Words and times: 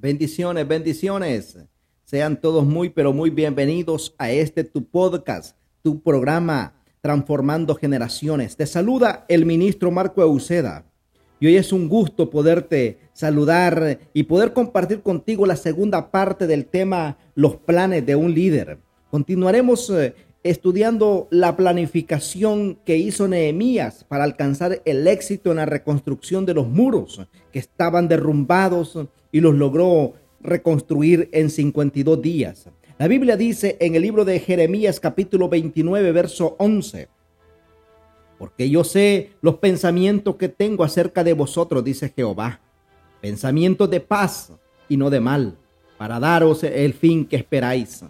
Bendiciones, 0.00 0.66
bendiciones. 0.66 1.58
Sean 2.06 2.40
todos 2.40 2.64
muy, 2.64 2.88
pero 2.88 3.12
muy 3.12 3.28
bienvenidos 3.28 4.14
a 4.16 4.30
este 4.30 4.64
tu 4.64 4.86
podcast, 4.86 5.58
tu 5.82 6.02
programa 6.02 6.72
Transformando 7.02 7.74
Generaciones. 7.74 8.56
Te 8.56 8.64
saluda 8.64 9.26
el 9.28 9.44
ministro 9.44 9.90
Marco 9.90 10.22
Euseda. 10.22 10.86
Y 11.38 11.48
hoy 11.48 11.56
es 11.56 11.70
un 11.70 11.86
gusto 11.86 12.30
poderte 12.30 12.98
saludar 13.12 13.98
y 14.14 14.22
poder 14.22 14.54
compartir 14.54 15.02
contigo 15.02 15.44
la 15.44 15.56
segunda 15.56 16.10
parte 16.10 16.46
del 16.46 16.64
tema 16.64 17.18
Los 17.34 17.56
planes 17.56 18.06
de 18.06 18.16
un 18.16 18.32
líder. 18.32 18.78
Continuaremos 19.10 19.90
eh, 19.90 20.14
estudiando 20.42 21.28
la 21.30 21.56
planificación 21.56 22.78
que 22.84 22.96
hizo 22.96 23.28
Nehemías 23.28 24.04
para 24.04 24.24
alcanzar 24.24 24.80
el 24.84 25.06
éxito 25.06 25.50
en 25.50 25.58
la 25.58 25.66
reconstrucción 25.66 26.46
de 26.46 26.54
los 26.54 26.66
muros 26.66 27.20
que 27.52 27.58
estaban 27.58 28.08
derrumbados 28.08 28.98
y 29.32 29.40
los 29.40 29.54
logró 29.54 30.14
reconstruir 30.40 31.28
en 31.32 31.50
52 31.50 32.22
días. 32.22 32.68
La 32.98 33.08
Biblia 33.08 33.36
dice 33.36 33.76
en 33.80 33.94
el 33.94 34.02
libro 34.02 34.24
de 34.24 34.40
Jeremías 34.40 34.98
capítulo 35.00 35.48
29 35.48 36.12
verso 36.12 36.56
11, 36.58 37.08
porque 38.38 38.70
yo 38.70 38.84
sé 38.84 39.32
los 39.42 39.56
pensamientos 39.56 40.36
que 40.36 40.48
tengo 40.48 40.84
acerca 40.84 41.22
de 41.22 41.34
vosotros, 41.34 41.84
dice 41.84 42.12
Jehová, 42.14 42.60
pensamientos 43.20 43.90
de 43.90 44.00
paz 44.00 44.52
y 44.88 44.96
no 44.96 45.10
de 45.10 45.20
mal, 45.20 45.58
para 45.98 46.18
daros 46.18 46.64
el 46.64 46.94
fin 46.94 47.26
que 47.26 47.36
esperáis. 47.36 48.02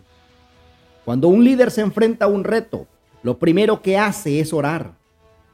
Cuando 1.04 1.28
un 1.28 1.45
líder 1.45 1.70
se 1.70 1.80
enfrenta 1.80 2.27
a 2.27 2.28
un 2.28 2.45
reto, 2.45 2.86
lo 3.22 3.38
primero 3.38 3.82
que 3.82 3.98
hace 3.98 4.40
es 4.40 4.52
orar. 4.52 4.95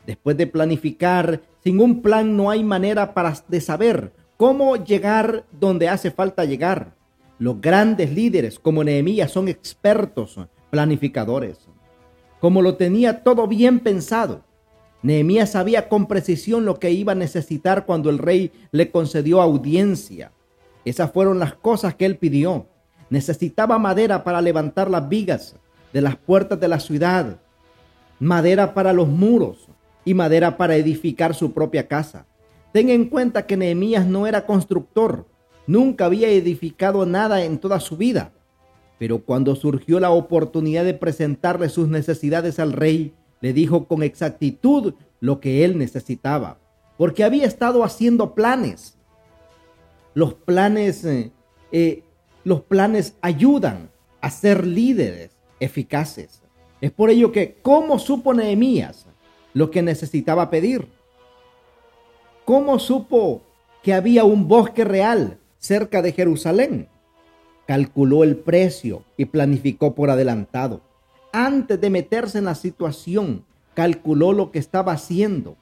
Después 0.06 0.36
de 0.36 0.46
planificar, 0.46 1.42
sin 1.62 1.80
un 1.80 2.02
plan 2.02 2.36
no 2.36 2.50
hay 2.50 2.62
manera 2.62 3.12
para 3.14 3.34
de 3.48 3.60
saber 3.60 4.12
cómo 4.36 4.76
llegar 4.76 5.44
donde 5.52 5.88
hace 5.88 6.10
falta 6.10 6.44
llegar. 6.44 6.94
Los 7.38 7.60
grandes 7.60 8.12
líderes 8.12 8.58
como 8.58 8.84
Nehemías 8.84 9.30
son 9.30 9.48
expertos 9.48 10.38
planificadores. 10.70 11.68
Como 12.40 12.62
lo 12.62 12.76
tenía 12.76 13.22
todo 13.22 13.46
bien 13.46 13.80
pensado, 13.80 14.44
Nehemías 15.02 15.50
sabía 15.50 15.88
con 15.88 16.06
precisión 16.06 16.64
lo 16.64 16.78
que 16.78 16.90
iba 16.90 17.12
a 17.12 17.16
necesitar 17.16 17.86
cuando 17.86 18.10
el 18.10 18.18
rey 18.18 18.52
le 18.72 18.90
concedió 18.90 19.40
audiencia. 19.40 20.32
Esas 20.84 21.12
fueron 21.12 21.38
las 21.38 21.54
cosas 21.54 21.94
que 21.94 22.06
él 22.06 22.16
pidió. 22.16 22.68
Necesitaba 23.10 23.78
madera 23.78 24.24
para 24.24 24.40
levantar 24.40 24.90
las 24.90 25.08
vigas 25.08 25.56
de 25.92 26.00
las 26.00 26.16
puertas 26.16 26.58
de 26.60 26.68
la 26.68 26.80
ciudad, 26.80 27.38
madera 28.18 28.74
para 28.74 28.92
los 28.92 29.08
muros 29.08 29.68
y 30.04 30.14
madera 30.14 30.56
para 30.56 30.76
edificar 30.76 31.34
su 31.34 31.52
propia 31.52 31.86
casa. 31.88 32.26
Ten 32.72 32.90
en 32.90 33.06
cuenta 33.06 33.46
que 33.46 33.56
Nehemías 33.56 34.06
no 34.06 34.26
era 34.26 34.44
constructor, 34.44 35.26
nunca 35.66 36.06
había 36.06 36.28
edificado 36.28 37.06
nada 37.06 37.44
en 37.44 37.58
toda 37.58 37.80
su 37.80 37.96
vida. 37.96 38.32
Pero 38.98 39.20
cuando 39.20 39.56
surgió 39.56 40.00
la 40.00 40.10
oportunidad 40.10 40.84
de 40.84 40.94
presentarle 40.94 41.68
sus 41.68 41.88
necesidades 41.88 42.58
al 42.58 42.72
rey, 42.72 43.14
le 43.40 43.52
dijo 43.52 43.86
con 43.86 44.02
exactitud 44.02 44.94
lo 45.20 45.40
que 45.40 45.64
él 45.64 45.78
necesitaba, 45.78 46.58
porque 46.96 47.24
había 47.24 47.44
estado 47.44 47.84
haciendo 47.84 48.34
planes. 48.34 48.96
Los 50.14 50.34
planes 50.34 51.04
eh, 51.04 51.32
eh, 51.72 52.02
los 52.46 52.60
planes 52.60 53.16
ayudan 53.22 53.90
a 54.20 54.30
ser 54.30 54.64
líderes 54.64 55.32
eficaces. 55.58 56.42
Es 56.80 56.92
por 56.92 57.10
ello 57.10 57.32
que, 57.32 57.56
¿cómo 57.60 57.98
supo 57.98 58.34
Nehemías 58.34 59.06
lo 59.52 59.72
que 59.72 59.82
necesitaba 59.82 60.48
pedir? 60.48 60.86
¿Cómo 62.44 62.78
supo 62.78 63.42
que 63.82 63.94
había 63.94 64.22
un 64.22 64.46
bosque 64.46 64.84
real 64.84 65.38
cerca 65.58 66.02
de 66.02 66.12
Jerusalén? 66.12 66.88
Calculó 67.66 68.22
el 68.22 68.36
precio 68.36 69.02
y 69.16 69.24
planificó 69.24 69.96
por 69.96 70.08
adelantado. 70.08 70.82
Antes 71.32 71.80
de 71.80 71.90
meterse 71.90 72.38
en 72.38 72.44
la 72.44 72.54
situación, 72.54 73.44
calculó 73.74 74.32
lo 74.32 74.52
que 74.52 74.60
estaba 74.60 74.92
haciendo. 74.92 75.56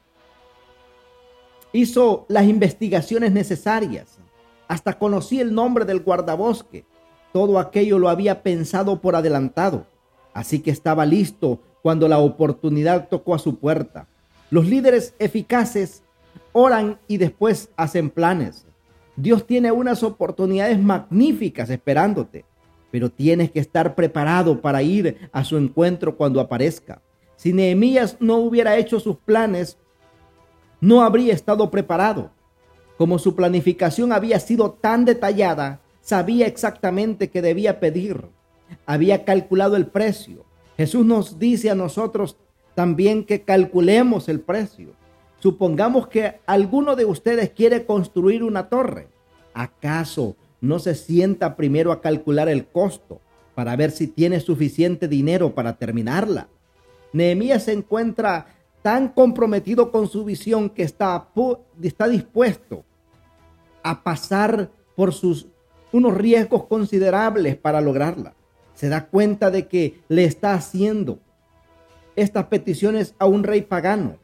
Hizo 1.73 2.27
las 2.29 2.45
investigaciones 2.45 3.31
necesarias 3.31 4.19
hasta 4.67 4.97
conocí 4.97 5.39
el 5.39 5.53
nombre 5.53 5.85
del 5.85 6.01
guardabosque. 6.01 6.85
Todo 7.33 7.59
aquello 7.59 7.99
lo 7.99 8.09
había 8.09 8.43
pensado 8.43 9.01
por 9.01 9.15
adelantado. 9.15 9.85
Así 10.33 10.59
que 10.59 10.71
estaba 10.71 11.05
listo 11.05 11.61
cuando 11.81 12.07
la 12.07 12.19
oportunidad 12.19 13.09
tocó 13.09 13.35
a 13.35 13.39
su 13.39 13.57
puerta. 13.59 14.07
Los 14.49 14.65
líderes 14.67 15.13
eficaces 15.19 16.03
oran 16.51 16.99
y 17.07 17.17
después 17.17 17.69
hacen 17.75 18.09
planes. 18.09 18.65
Dios 19.15 19.45
tiene 19.45 19.71
unas 19.71 20.03
oportunidades 20.03 20.79
magníficas 20.79 21.69
esperándote, 21.69 22.45
pero 22.91 23.09
tienes 23.09 23.51
que 23.51 23.59
estar 23.59 23.95
preparado 23.95 24.61
para 24.61 24.81
ir 24.81 25.29
a 25.31 25.43
su 25.43 25.57
encuentro 25.57 26.17
cuando 26.17 26.41
aparezca. 26.41 27.01
Si 27.35 27.53
Nehemías 27.53 28.17
no 28.19 28.37
hubiera 28.37 28.77
hecho 28.77 28.99
sus 28.99 29.17
planes, 29.17 29.77
no 30.81 31.01
habría 31.01 31.33
estado 31.33 31.69
preparado. 31.71 32.31
Como 32.97 33.19
su 33.19 33.35
planificación 33.35 34.13
había 34.13 34.39
sido 34.39 34.71
tan 34.71 35.05
detallada, 35.05 35.81
sabía 36.01 36.47
exactamente 36.47 37.29
qué 37.29 37.41
debía 37.41 37.79
pedir. 37.79 38.25
Había 38.85 39.25
calculado 39.25 39.75
el 39.75 39.87
precio. 39.87 40.45
Jesús 40.77 41.05
nos 41.05 41.39
dice 41.39 41.69
a 41.69 41.75
nosotros 41.75 42.37
también 42.73 43.25
que 43.25 43.41
calculemos 43.41 44.29
el 44.29 44.39
precio. 44.39 44.93
Supongamos 45.39 46.07
que 46.07 46.39
alguno 46.45 46.95
de 46.95 47.05
ustedes 47.05 47.49
quiere 47.49 47.85
construir 47.85 48.43
una 48.43 48.69
torre. 48.69 49.07
¿Acaso 49.53 50.35
no 50.61 50.79
se 50.79 50.95
sienta 50.95 51.55
primero 51.55 51.91
a 51.91 52.01
calcular 52.01 52.49
el 52.49 52.65
costo 52.65 53.21
para 53.53 53.75
ver 53.75 53.91
si 53.91 54.07
tiene 54.07 54.39
suficiente 54.39 55.07
dinero 55.07 55.53
para 55.53 55.77
terminarla? 55.77 56.47
Nehemías 57.13 57.63
se 57.63 57.73
encuentra 57.73 58.54
tan 58.85 59.09
comprometido 59.09 59.91
con 59.91 60.07
su 60.07 60.23
visión 60.23 60.69
que 60.69 60.83
está, 60.83 61.29
está 61.81 62.07
dispuesto 62.07 62.85
a 63.81 64.03
pasar 64.03 64.69
por 64.95 65.11
sus 65.11 65.47
unos 65.91 66.15
riesgos 66.15 66.65
considerables 66.65 67.55
para 67.55 67.81
lograrla. 67.81 68.35
Se 68.75 68.87
da 68.87 69.07
cuenta 69.07 69.49
de 69.49 69.67
que 69.67 69.97
le 70.07 70.25
está 70.25 70.53
haciendo 70.53 71.17
estas 72.15 72.45
peticiones 72.45 73.15
a 73.17 73.25
un 73.25 73.43
rey 73.43 73.63
pagano. 73.63 74.17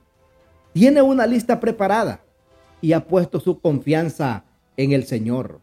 Tiene 0.73 1.01
una 1.01 1.25
lista 1.25 1.59
preparada 1.59 2.21
y 2.81 2.93
ha 2.93 3.07
puesto 3.07 3.39
su 3.39 3.59
confianza 3.61 4.43
en 4.77 4.91
el 4.91 5.05
Señor. 5.05 5.59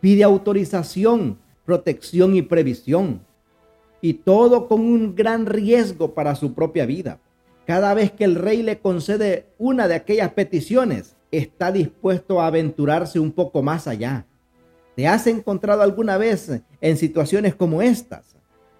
Pide 0.00 0.24
autorización, 0.24 1.38
protección 1.64 2.34
y 2.34 2.42
previsión. 2.42 3.20
Y 4.00 4.14
todo 4.14 4.66
con 4.66 4.80
un 4.80 5.14
gran 5.14 5.46
riesgo 5.46 6.12
para 6.12 6.34
su 6.34 6.54
propia 6.54 6.86
vida. 6.86 7.20
Cada 7.66 7.94
vez 7.94 8.12
que 8.12 8.24
el 8.24 8.36
rey 8.36 8.62
le 8.62 8.78
concede 8.78 9.46
una 9.58 9.88
de 9.88 9.96
aquellas 9.96 10.32
peticiones, 10.32 11.16
está 11.32 11.72
dispuesto 11.72 12.40
a 12.40 12.46
aventurarse 12.46 13.18
un 13.18 13.32
poco 13.32 13.62
más 13.62 13.88
allá. 13.88 14.26
¿Te 14.94 15.08
has 15.08 15.26
encontrado 15.26 15.82
alguna 15.82 16.16
vez 16.16 16.62
en 16.80 16.96
situaciones 16.96 17.56
como 17.56 17.82
estas? 17.82 18.36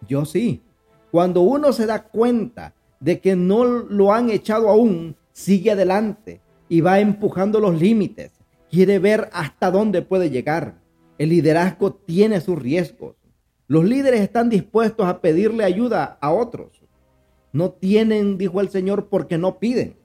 Yo 0.07 0.25
sí. 0.25 0.63
Cuando 1.11 1.41
uno 1.41 1.73
se 1.73 1.87
da 1.87 2.05
cuenta 2.05 2.75
de 3.01 3.21
que 3.21 3.35
no 3.35 3.65
lo 3.65 4.13
han 4.13 4.31
echado 4.31 4.69
aún, 4.69 5.17
sigue 5.33 5.73
adelante 5.73 6.41
y 6.69 6.81
va 6.81 7.01
empujando 7.01 7.59
los 7.59 7.81
límites. 7.81 8.33
Quiere 8.71 8.99
ver 9.01 9.29
hasta 9.33 9.71
dónde 9.71 10.03
puede 10.03 10.31
llegar. 10.31 10.79
El 11.19 11.31
liderazgo 11.31 11.93
tiene 11.93 12.41
sus 12.41 12.59
riesgos. 12.59 13.17
Los 13.67 13.85
líderes 13.85 14.21
están 14.21 14.49
dispuestos 14.49 15.07
a 15.07 15.21
pedirle 15.21 15.65
ayuda 15.65 16.19
a 16.21 16.33
otros. 16.33 16.86
No 17.57 17.71
tienen, 17.71 18.37
dijo 18.37 18.61
el 18.61 18.69
Señor, 18.69 19.07
porque 19.07 19.39
no 19.39 19.59
piden. 19.59 19.97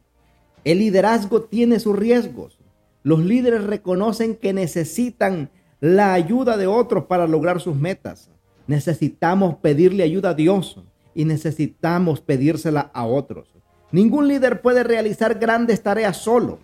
El 0.63 0.79
liderazgo 0.79 1.41
tiene 1.41 1.81
sus 1.81 1.99
riesgos. 1.99 2.57
Los 3.03 3.19
líderes 3.19 3.65
reconocen 3.65 4.37
que 4.37 4.53
necesitan 4.53 5.49
la 5.81 6.13
ayuda 6.13 6.55
de 6.55 6.67
otros 6.67 7.07
para 7.07 7.27
lograr 7.27 7.59
sus 7.59 7.75
metas. 7.75 8.29
Necesitamos 8.67 9.57
pedirle 9.57 10.03
ayuda 10.03 10.29
a 10.29 10.33
Dios 10.33 10.81
y 11.13 11.25
necesitamos 11.25 12.21
pedírsela 12.21 12.89
a 12.93 13.05
otros. 13.05 13.53
Ningún 13.91 14.29
líder 14.29 14.61
puede 14.61 14.85
realizar 14.85 15.37
grandes 15.37 15.83
tareas 15.83 16.15
solo. 16.15 16.59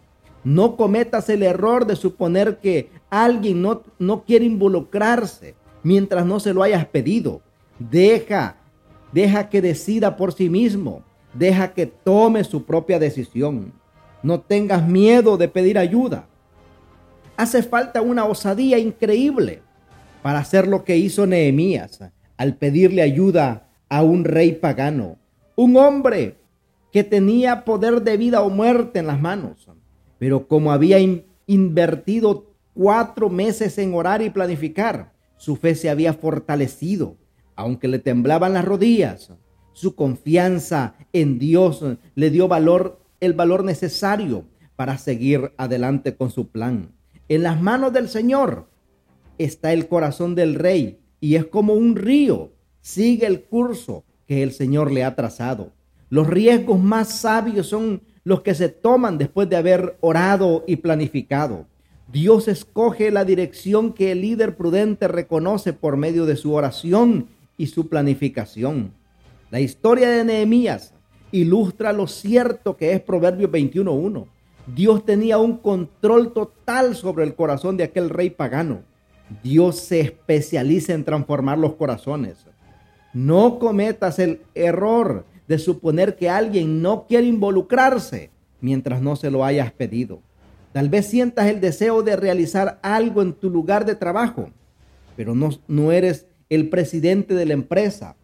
No 0.46 0.78
cometas 0.78 1.28
el 1.28 1.44
error 1.44 1.86
de 1.86 1.98
suponer 1.98 2.60
que 2.60 2.92
alguien 3.10 3.62
no, 3.62 3.84
no 4.00 4.24
quiere 4.24 4.46
involucrarse 4.46 5.56
mientras 5.84 6.26
no 6.26 6.40
se 6.40 6.54
lo 6.54 6.64
hayas 6.64 6.86
pedido. 6.86 7.42
Deja 7.78 8.56
Deja 9.18 9.50
que 9.50 9.64
decida 9.64 10.16
por 10.16 10.32
sí 10.32 10.48
mismo. 10.48 11.02
Deja 11.34 11.74
que 11.74 11.88
tome 11.88 12.44
su 12.44 12.66
propia 12.66 13.00
decisión. 13.00 13.74
No 14.22 14.42
tengas 14.42 14.88
miedo 14.88 15.38
de 15.38 15.48
pedir 15.48 15.80
ayuda. 15.80 16.28
Hace 17.36 17.64
falta 17.64 18.04
una 18.04 18.26
osadía 18.26 18.78
increíble 18.78 19.64
para 20.22 20.38
hacer 20.38 20.68
lo 20.68 20.84
que 20.84 20.98
hizo 20.98 21.26
Nehemías 21.26 22.00
al 22.38 22.58
pedirle 22.58 23.02
ayuda 23.02 23.72
a 23.90 24.04
un 24.04 24.24
rey 24.24 24.52
pagano. 24.52 25.18
Un 25.56 25.78
hombre 25.78 26.36
que 26.92 27.04
tenía 27.04 27.66
poder 27.66 28.04
de 28.04 28.18
vida 28.18 28.42
o 28.42 28.52
muerte 28.52 29.00
en 29.00 29.08
las 29.08 29.20
manos. 29.20 29.68
Pero 30.20 30.48
como 30.48 30.72
había 30.72 31.00
invertido 31.48 32.52
cuatro 32.76 33.32
meses 33.32 33.80
en 33.80 33.96
orar 33.96 34.22
y 34.22 34.30
planificar. 34.30 35.12
Su 35.38 35.56
fe 35.56 35.74
se 35.74 35.90
había 35.90 36.14
fortalecido, 36.14 37.18
aunque 37.58 37.90
le 37.90 38.00
temblaban 38.00 38.54
las 38.54 38.64
rodillas. 38.64 39.34
Su 39.74 39.96
confianza 39.96 40.96
en 41.12 41.38
Dios 41.38 41.84
le 42.16 42.30
dio 42.30 42.48
valor, 42.48 43.02
el 43.20 43.34
valor 43.34 43.66
necesario 43.66 44.46
para 44.78 44.98
seguir 44.98 45.52
adelante 45.58 46.16
con 46.16 46.32
su 46.32 46.48
plan. 46.48 46.94
En 47.28 47.44
las 47.44 47.62
manos 47.62 47.92
del 47.92 48.08
Señor 48.08 48.70
está 49.38 49.74
el 49.74 49.88
corazón 49.88 50.36
del 50.36 50.56
rey 50.56 51.00
y 51.20 51.36
es 51.36 51.46
como 51.46 51.74
un 51.74 51.96
río. 51.96 52.54
Sigue 52.80 53.28
el 53.28 53.42
curso 53.42 54.06
que 54.26 54.44
el 54.44 54.54
Señor 54.54 54.92
le 54.92 55.04
ha 55.04 55.16
trazado. 55.16 55.74
Los 56.10 56.28
riesgos 56.28 56.80
más 56.80 57.20
sabios 57.20 57.68
son 57.68 58.02
los 58.24 58.42
que 58.42 58.56
se 58.56 58.70
toman 58.70 59.18
después 59.18 59.50
de 59.50 59.58
haber 59.58 59.98
orado 60.00 60.64
y 60.68 60.78
planificado. 60.78 61.66
Dios 62.12 62.48
escoge 62.48 63.12
la 63.12 63.26
dirección 63.26 63.94
que 63.94 64.12
el 64.12 64.22
líder 64.22 64.56
prudente 64.56 65.08
reconoce 65.08 65.74
por 65.74 65.98
medio 65.98 66.26
de 66.26 66.38
su 66.38 66.54
oración 66.54 67.28
y 67.58 67.68
su 67.68 67.90
planificación. 67.90 68.94
La 69.50 69.60
historia 69.60 70.10
de 70.10 70.24
Nehemías 70.24 70.94
ilustra 71.32 71.92
lo 71.92 72.08
cierto 72.08 72.78
que 72.78 72.94
es 72.94 73.02
Proverbios 73.02 73.52
21.1. 73.52 74.28
Dios 74.76 75.06
tenía 75.06 75.38
un 75.38 75.58
control 75.58 76.34
total 76.34 76.96
sobre 76.96 77.24
el 77.24 77.36
corazón 77.36 77.78
de 77.78 77.86
aquel 77.86 78.10
rey 78.10 78.30
pagano. 78.30 78.82
Dios 79.44 79.80
se 79.80 80.02
especializa 80.02 80.94
en 80.94 81.04
transformar 81.04 81.58
los 81.58 81.76
corazones. 81.76 82.46
No 83.14 83.60
cometas 83.60 84.20
el 84.20 84.42
error 84.54 85.26
de 85.48 85.58
suponer 85.58 86.18
que 86.18 86.30
alguien 86.30 86.82
no 86.82 87.08
quiere 87.08 87.28
involucrarse 87.28 88.30
mientras 88.60 89.02
no 89.02 89.16
se 89.16 89.32
lo 89.32 89.46
hayas 89.46 89.72
pedido. 89.72 90.20
Tal 90.74 90.90
vez 90.90 91.08
sientas 91.08 91.48
el 91.48 91.62
deseo 91.62 92.04
de 92.04 92.16
realizar 92.16 92.80
algo 92.82 93.22
en 93.22 93.34
tu 93.34 93.50
lugar 93.50 93.86
de 93.86 93.96
trabajo, 93.96 94.50
pero 95.16 95.34
no, 95.34 95.50
no 95.68 95.92
eres 95.92 96.28
el 96.50 96.70
presidente 96.70 97.34
de 97.34 97.46
la 97.46 97.54
empresa. 97.54 98.16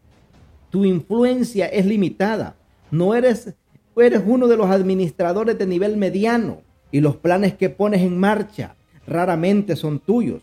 Tu 0.70 0.86
influencia 0.86 1.68
es 1.68 1.86
limitada. 1.86 2.56
No 2.92 3.16
eres, 3.16 3.54
eres 3.96 4.22
uno 4.26 4.48
de 4.48 4.58
los 4.58 4.70
administradores 4.70 5.58
de 5.58 5.68
nivel 5.68 5.98
mediano 5.98 6.62
y 6.92 7.02
los 7.02 7.18
planes 7.18 7.56
que 7.56 7.70
pones 7.70 8.02
en 8.02 8.18
marcha 8.18 8.76
raramente 9.06 9.76
son 9.76 10.00
tuyos. 10.00 10.42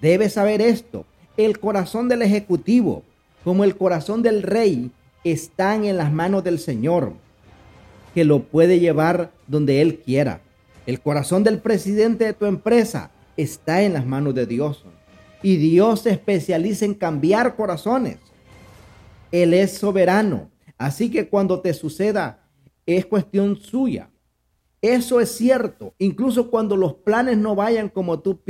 Debes 0.00 0.34
saber 0.34 0.60
esto. 0.60 1.04
El 1.36 1.60
corazón 1.60 2.08
del 2.08 2.22
ejecutivo, 2.22 3.02
como 3.44 3.64
el 3.64 3.76
corazón 3.76 4.22
del 4.22 4.42
rey, 4.42 4.90
están 5.24 5.84
en 5.84 5.96
las 5.96 6.12
manos 6.12 6.42
del 6.42 6.58
Señor, 6.58 7.12
que 8.14 8.24
lo 8.24 8.42
puede 8.42 8.80
llevar 8.80 9.30
donde 9.46 9.80
Él 9.80 9.98
quiera. 9.98 10.40
El 10.86 11.00
corazón 11.00 11.44
del 11.44 11.58
presidente 11.58 12.24
de 12.24 12.32
tu 12.32 12.46
empresa 12.46 13.10
está 13.36 13.82
en 13.82 13.92
las 13.92 14.06
manos 14.06 14.34
de 14.34 14.46
Dios. 14.46 14.84
Y 15.42 15.56
Dios 15.56 16.00
se 16.00 16.10
especializa 16.10 16.84
en 16.84 16.94
cambiar 16.94 17.56
corazones. 17.56 18.18
Él 19.32 19.54
es 19.54 19.78
soberano. 19.78 20.50
Así 20.76 21.10
que 21.10 21.28
cuando 21.28 21.60
te 21.60 21.72
suceda, 21.74 22.46
es 22.86 23.06
cuestión 23.06 23.56
suya. 23.56 24.10
Eso 24.82 25.20
es 25.20 25.30
cierto. 25.30 25.94
Incluso 25.98 26.50
cuando 26.50 26.76
los 26.76 26.94
planes 26.94 27.36
no 27.38 27.54
vayan 27.54 27.88
como 27.88 28.20
tú, 28.20 28.40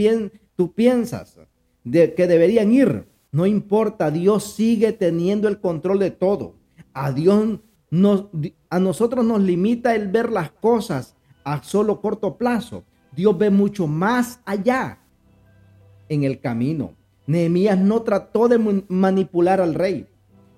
piensas 0.74 1.38
de 1.84 2.14
que 2.14 2.26
deberían 2.26 2.72
ir. 2.72 3.08
No 3.32 3.46
importa, 3.46 4.10
Dios 4.10 4.54
sigue 4.54 4.92
teniendo 4.92 5.48
el 5.48 5.60
control 5.60 5.98
de 5.98 6.10
todo. 6.10 6.56
A 6.92 7.12
Dios 7.12 7.60
nos, 7.90 8.26
a 8.68 8.78
nosotros 8.78 9.24
nos 9.24 9.40
limita 9.40 9.94
el 9.94 10.08
ver 10.08 10.30
las 10.30 10.50
cosas 10.50 11.16
a 11.44 11.62
solo 11.62 12.00
corto 12.00 12.36
plazo. 12.36 12.84
Dios 13.14 13.36
ve 13.36 13.50
mucho 13.50 13.86
más 13.86 14.40
allá 14.44 14.99
en 16.10 16.24
el 16.24 16.40
camino. 16.40 16.92
Nehemías 17.26 17.78
no 17.78 18.02
trató 18.02 18.48
de 18.48 18.58
manipular 18.88 19.60
al 19.60 19.74
rey. 19.74 20.06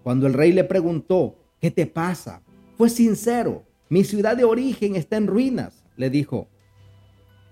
Cuando 0.02 0.26
el 0.26 0.32
rey 0.32 0.52
le 0.52 0.64
preguntó, 0.64 1.36
¿qué 1.60 1.70
te 1.70 1.86
pasa? 1.86 2.42
Fue 2.76 2.90
sincero. 2.90 3.62
Mi 3.88 4.02
ciudad 4.02 4.36
de 4.36 4.44
origen 4.44 4.96
está 4.96 5.16
en 5.18 5.28
ruinas, 5.28 5.84
le 5.96 6.10
dijo. 6.10 6.48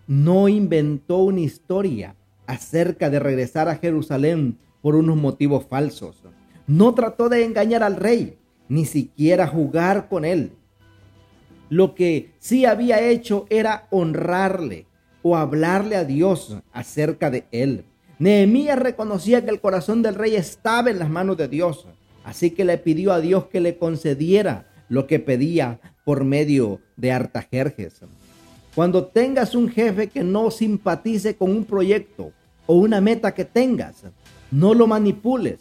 No 0.08 0.48
inventó 0.48 1.18
una 1.18 1.40
historia 1.40 2.16
acerca 2.46 3.10
de 3.10 3.20
regresar 3.20 3.68
a 3.68 3.76
Jerusalén 3.76 4.58
por 4.80 4.96
unos 4.96 5.16
motivos 5.16 5.66
falsos. 5.66 6.22
No 6.66 6.94
trató 6.94 7.28
de 7.28 7.44
engañar 7.44 7.82
al 7.82 7.96
rey, 7.96 8.38
ni 8.68 8.86
siquiera 8.86 9.46
jugar 9.46 10.08
con 10.08 10.24
él. 10.24 10.52
Lo 11.68 11.94
que 11.94 12.32
sí 12.38 12.64
había 12.64 13.00
hecho 13.00 13.46
era 13.50 13.86
honrarle 13.90 14.86
o 15.22 15.36
hablarle 15.36 15.96
a 15.96 16.04
Dios 16.04 16.56
acerca 16.72 17.30
de 17.30 17.44
él. 17.52 17.84
Nehemías 18.20 18.78
reconocía 18.78 19.42
que 19.42 19.50
el 19.50 19.62
corazón 19.62 20.02
del 20.02 20.14
rey 20.14 20.36
estaba 20.36 20.90
en 20.90 20.98
las 20.98 21.08
manos 21.08 21.38
de 21.38 21.48
Dios, 21.48 21.86
así 22.22 22.50
que 22.50 22.66
le 22.66 22.76
pidió 22.76 23.14
a 23.14 23.20
Dios 23.20 23.46
que 23.46 23.60
le 23.60 23.78
concediera 23.78 24.66
lo 24.90 25.06
que 25.06 25.20
pedía 25.20 25.80
por 26.04 26.24
medio 26.24 26.80
de 26.98 27.12
Artajerjes. 27.12 28.02
Cuando 28.74 29.06
tengas 29.06 29.54
un 29.54 29.70
jefe 29.70 30.08
que 30.08 30.22
no 30.22 30.50
simpatice 30.50 31.34
con 31.34 31.50
un 31.50 31.64
proyecto 31.64 32.32
o 32.66 32.74
una 32.74 33.00
meta 33.00 33.32
que 33.32 33.46
tengas, 33.46 34.02
no 34.50 34.74
lo 34.74 34.86
manipules. 34.86 35.60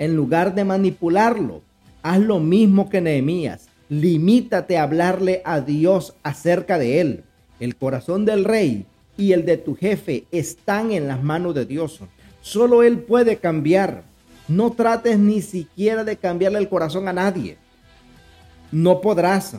En 0.00 0.16
lugar 0.16 0.56
de 0.56 0.64
manipularlo, 0.64 1.62
haz 2.02 2.18
lo 2.18 2.40
mismo 2.40 2.90
que 2.90 3.00
Nehemías. 3.00 3.68
Limítate 3.88 4.78
a 4.78 4.82
hablarle 4.82 5.42
a 5.44 5.60
Dios 5.60 6.16
acerca 6.24 6.76
de 6.76 7.00
él. 7.00 7.24
El 7.60 7.76
corazón 7.76 8.24
del 8.24 8.44
rey 8.44 8.86
y 9.20 9.34
el 9.34 9.44
de 9.44 9.58
tu 9.58 9.76
jefe 9.76 10.24
están 10.32 10.92
en 10.92 11.06
las 11.06 11.22
manos 11.22 11.54
de 11.54 11.66
Dios. 11.66 12.00
Solo 12.40 12.82
Él 12.82 13.00
puede 13.00 13.36
cambiar. 13.36 14.02
No 14.48 14.72
trates 14.72 15.18
ni 15.18 15.42
siquiera 15.42 16.04
de 16.04 16.16
cambiarle 16.16 16.58
el 16.58 16.70
corazón 16.70 17.06
a 17.06 17.12
nadie. 17.12 17.58
No 18.72 19.02
podrás. 19.02 19.58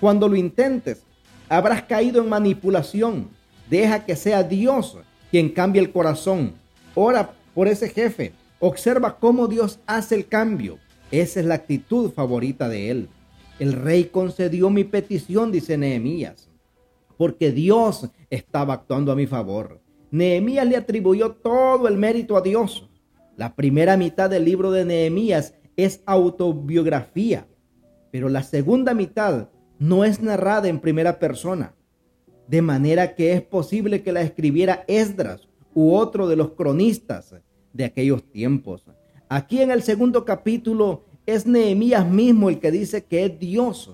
Cuando 0.00 0.28
lo 0.28 0.36
intentes, 0.36 1.02
habrás 1.48 1.82
caído 1.84 2.22
en 2.22 2.28
manipulación. 2.28 3.30
Deja 3.70 4.04
que 4.04 4.16
sea 4.16 4.42
Dios 4.42 4.98
quien 5.30 5.48
cambie 5.48 5.80
el 5.80 5.90
corazón. 5.90 6.52
Ora 6.94 7.32
por 7.54 7.68
ese 7.68 7.88
jefe. 7.88 8.32
Observa 8.60 9.16
cómo 9.18 9.48
Dios 9.48 9.78
hace 9.86 10.14
el 10.14 10.28
cambio. 10.28 10.78
Esa 11.10 11.40
es 11.40 11.46
la 11.46 11.54
actitud 11.54 12.12
favorita 12.12 12.68
de 12.68 12.90
Él. 12.90 13.08
El 13.58 13.72
rey 13.72 14.04
concedió 14.04 14.68
mi 14.68 14.84
petición, 14.84 15.50
dice 15.52 15.78
Nehemías 15.78 16.48
porque 17.16 17.52
Dios 17.52 18.10
estaba 18.30 18.74
actuando 18.74 19.12
a 19.12 19.16
mi 19.16 19.26
favor. 19.26 19.80
Nehemías 20.10 20.66
le 20.66 20.76
atribuyó 20.76 21.32
todo 21.32 21.88
el 21.88 21.96
mérito 21.96 22.36
a 22.36 22.40
Dios. 22.40 22.88
La 23.36 23.54
primera 23.56 23.96
mitad 23.96 24.30
del 24.30 24.44
libro 24.44 24.70
de 24.70 24.84
Nehemías 24.84 25.54
es 25.76 26.02
autobiografía, 26.06 27.48
pero 28.12 28.28
la 28.28 28.42
segunda 28.42 28.94
mitad 28.94 29.48
no 29.78 30.04
es 30.04 30.20
narrada 30.20 30.68
en 30.68 30.78
primera 30.78 31.18
persona, 31.18 31.74
de 32.46 32.62
manera 32.62 33.14
que 33.14 33.32
es 33.32 33.42
posible 33.42 34.02
que 34.02 34.12
la 34.12 34.22
escribiera 34.22 34.84
Esdras 34.86 35.48
u 35.74 35.94
otro 35.94 36.28
de 36.28 36.36
los 36.36 36.52
cronistas 36.52 37.34
de 37.72 37.84
aquellos 37.84 38.22
tiempos. 38.30 38.84
Aquí 39.28 39.60
en 39.60 39.72
el 39.72 39.82
segundo 39.82 40.24
capítulo 40.24 41.04
es 41.26 41.46
Nehemías 41.46 42.08
mismo 42.08 42.50
el 42.50 42.60
que 42.60 42.70
dice 42.70 43.04
que 43.04 43.24
es 43.24 43.38
Dios 43.38 43.90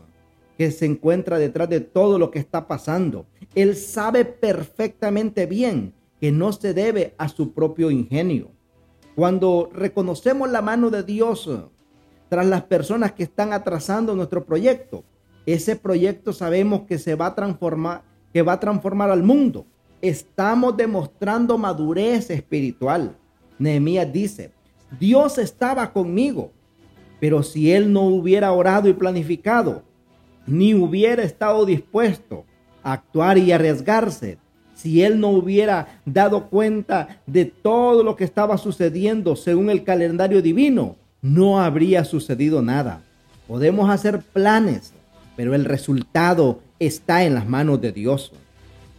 que 0.60 0.70
se 0.70 0.84
encuentra 0.84 1.38
detrás 1.38 1.70
de 1.70 1.80
todo 1.80 2.18
lo 2.18 2.30
que 2.30 2.38
está 2.38 2.68
pasando. 2.68 3.24
Él 3.54 3.74
sabe 3.76 4.26
perfectamente 4.26 5.46
bien 5.46 5.94
que 6.20 6.32
no 6.32 6.52
se 6.52 6.74
debe 6.74 7.14
a 7.16 7.28
su 7.28 7.54
propio 7.54 7.90
ingenio. 7.90 8.50
Cuando 9.16 9.70
reconocemos 9.72 10.50
la 10.50 10.60
mano 10.60 10.90
de 10.90 11.02
Dios 11.02 11.48
tras 12.28 12.44
las 12.44 12.64
personas 12.64 13.12
que 13.12 13.22
están 13.22 13.54
atrasando 13.54 14.14
nuestro 14.14 14.44
proyecto, 14.44 15.02
ese 15.46 15.76
proyecto 15.76 16.34
sabemos 16.34 16.82
que 16.82 16.98
se 16.98 17.14
va 17.14 17.28
a 17.28 17.34
transformar, 17.34 18.02
que 18.30 18.42
va 18.42 18.52
a 18.52 18.60
transformar 18.60 19.10
al 19.10 19.22
mundo. 19.22 19.64
Estamos 20.02 20.76
demostrando 20.76 21.56
madurez 21.56 22.28
espiritual. 22.28 23.16
Nehemías 23.58 24.12
dice, 24.12 24.52
Dios 25.00 25.38
estaba 25.38 25.90
conmigo, 25.90 26.52
pero 27.18 27.42
si 27.42 27.72
él 27.72 27.90
no 27.90 28.02
hubiera 28.02 28.52
orado 28.52 28.90
y 28.90 28.92
planificado, 28.92 29.88
ni 30.46 30.74
hubiera 30.74 31.22
estado 31.22 31.64
dispuesto 31.66 32.44
a 32.82 32.92
actuar 32.94 33.38
y 33.38 33.52
arriesgarse 33.52 34.38
si 34.80 35.02
él 35.02 35.20
no 35.20 35.28
hubiera 35.28 36.00
dado 36.06 36.48
cuenta 36.48 37.20
de 37.26 37.44
todo 37.44 38.02
lo 38.02 38.16
que 38.16 38.24
estaba 38.24 38.56
sucediendo 38.56 39.36
según 39.36 39.68
el 39.68 39.84
calendario 39.84 40.40
divino, 40.40 40.96
no 41.20 41.60
habría 41.60 42.04
sucedido 42.06 42.62
nada. 42.62 43.02
Podemos 43.46 43.90
hacer 43.90 44.20
planes, 44.20 44.94
pero 45.36 45.54
el 45.54 45.66
resultado 45.66 46.60
está 46.78 47.24
en 47.24 47.34
las 47.34 47.46
manos 47.46 47.82
de 47.82 47.92
Dios. 47.92 48.32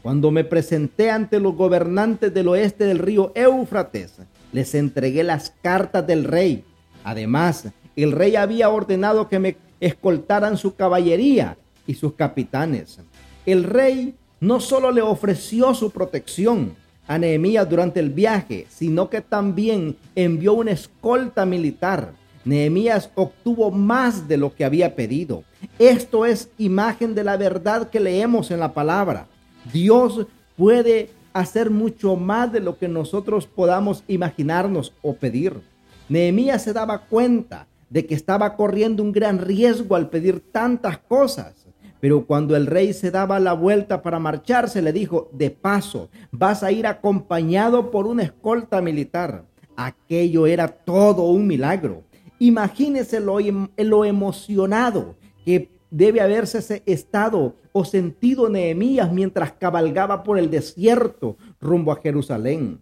Cuando 0.04 0.30
me 0.30 0.44
presenté 0.44 1.10
ante 1.10 1.40
los 1.40 1.56
gobernantes 1.56 2.32
del 2.32 2.50
oeste 2.50 2.86
del 2.86 3.00
río 3.00 3.32
Éufrates, 3.34 4.20
les 4.52 4.76
entregué 4.76 5.24
las 5.24 5.52
cartas 5.64 6.06
del 6.06 6.26
rey. 6.26 6.64
Además, 7.04 7.70
el 7.96 8.12
rey 8.12 8.36
había 8.36 8.70
ordenado 8.70 9.30
que 9.30 9.40
me 9.40 9.58
escoltaran 9.82 10.58
su 10.58 10.76
caballería 10.76 11.58
y 11.86 11.96
sus 11.96 12.14
capitanes. 12.14 13.00
El 13.46 13.66
rey 13.66 14.16
no 14.40 14.62
solo 14.62 14.92
le 14.92 15.02
ofreció 15.02 15.74
su 15.74 15.92
protección, 15.92 16.76
a 17.12 17.18
Nehemías 17.18 17.70
durante 17.70 18.00
el 18.00 18.10
viaje, 18.10 18.68
sino 18.70 19.10
que 19.10 19.20
también 19.20 19.98
envió 20.16 20.54
una 20.54 20.72
escolta 20.72 21.46
militar. 21.46 22.14
Nehemías 22.46 23.10
obtuvo 23.16 23.70
más 23.70 24.30
de 24.30 24.38
lo 24.38 24.56
que 24.56 24.64
había 24.64 24.96
pedido. 24.96 25.44
Esto 25.78 26.26
es 26.26 26.50
imagen 26.58 27.14
de 27.14 27.26
la 27.26 27.36
verdad 27.36 27.90
que 27.90 28.00
leemos 28.00 28.50
en 28.50 28.62
la 28.62 28.74
palabra. 28.74 29.28
Dios 29.74 30.26
puede 30.56 31.10
hacer 31.34 31.70
mucho 31.70 32.16
más 32.16 32.54
de 32.54 32.62
lo 32.62 32.78
que 32.78 32.88
nosotros 32.88 33.46
podamos 33.46 34.06
imaginarnos 34.08 34.94
o 35.02 35.14
pedir. 35.14 35.60
Nehemías 36.08 36.64
se 36.64 36.72
daba 36.72 37.00
cuenta 37.00 37.68
de 37.92 38.06
que 38.06 38.16
estaba 38.16 38.56
corriendo 38.56 39.04
un 39.04 39.12
gran 39.12 39.38
riesgo 39.38 39.96
al 39.96 40.10
pedir 40.10 40.40
tantas 40.40 40.98
cosas. 40.98 41.68
Pero 42.00 42.26
cuando 42.26 42.56
el 42.56 42.66
rey 42.66 42.94
se 42.94 43.12
daba 43.12 43.40
la 43.40 43.54
vuelta 43.54 44.02
para 44.02 44.18
marcharse, 44.18 44.82
le 44.82 44.94
dijo, 44.94 45.30
de 45.34 45.52
paso, 45.52 46.10
vas 46.32 46.64
a 46.64 46.72
ir 46.72 46.88
acompañado 46.88 47.92
por 47.92 48.08
una 48.08 48.24
escolta 48.24 48.82
militar. 48.82 49.46
Aquello 49.76 50.48
era 50.48 50.70
todo 50.70 51.24
un 51.24 51.46
milagro. 51.46 52.04
Imagínese 52.40 53.20
lo, 53.20 53.40
em, 53.40 53.68
lo 53.78 54.06
emocionado 54.06 55.16
que 55.46 55.70
debe 55.92 56.22
haberse 56.22 56.82
estado 56.86 57.56
o 57.74 57.84
sentido 57.84 58.50
Nehemías 58.50 59.12
mientras 59.12 59.52
cabalgaba 59.52 60.24
por 60.24 60.40
el 60.40 60.50
desierto 60.50 61.36
rumbo 61.60 61.92
a 61.92 62.02
Jerusalén. 62.02 62.80